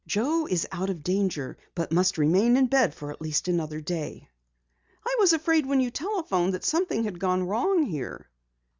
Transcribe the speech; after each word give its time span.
Joe 0.07 0.47
is 0.47 0.65
out 0.71 0.89
of 0.89 1.03
danger 1.03 1.59
but 1.75 1.91
must 1.91 2.17
remain 2.17 2.57
in 2.57 2.65
bed 2.65 2.95
for 2.95 3.11
at 3.11 3.21
least 3.21 3.47
another 3.47 3.79
day." 3.81 4.27
"I 5.05 5.15
was 5.19 5.31
afraid 5.31 5.67
when 5.67 5.79
you 5.79 5.91
telephoned 5.91 6.55
that 6.55 6.63
something 6.63 7.03
had 7.03 7.19
gone 7.19 7.43
wrong 7.45 7.83
here." 7.83 8.27